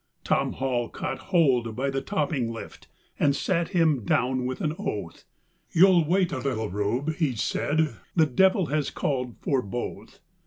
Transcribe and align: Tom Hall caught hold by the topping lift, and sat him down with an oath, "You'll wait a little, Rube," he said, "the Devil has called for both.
Tom 0.23 0.53
Hall 0.53 0.89
caught 0.89 1.19
hold 1.29 1.75
by 1.75 1.91
the 1.91 2.01
topping 2.01 2.51
lift, 2.51 2.87
and 3.19 3.35
sat 3.35 3.67
him 3.67 4.03
down 4.03 4.47
with 4.47 4.59
an 4.59 4.73
oath, 4.79 5.25
"You'll 5.73 6.03
wait 6.05 6.31
a 6.31 6.39
little, 6.39 6.71
Rube," 6.71 7.13
he 7.17 7.35
said, 7.35 7.97
"the 8.15 8.25
Devil 8.25 8.65
has 8.65 8.89
called 8.89 9.35
for 9.43 9.61
both. 9.61 10.17